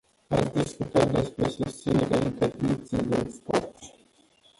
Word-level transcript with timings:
Ați 0.29 0.51
discutat 0.53 1.11
despre 1.13 1.49
susținerea 1.49 2.23
interdicției 2.23 3.01
de 3.01 3.23
export. 3.25 3.75